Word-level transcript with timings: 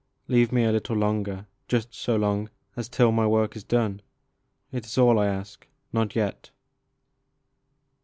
Leave 0.27 0.51
me 0.51 0.63
a 0.63 0.71
little 0.71 0.95
longer, 0.95 1.45
just 1.67 1.93
so 1.93 2.15
long 2.15 2.49
As 2.75 2.89
till 2.89 3.11
my 3.11 3.27
work 3.27 3.55
is 3.55 3.63
done, 3.63 4.01
t 4.71 4.77
is 4.79 4.97
all 4.97 5.19
I 5.19 5.27
ask. 5.27 5.67
Not 5.93 6.15
yet 6.15 6.49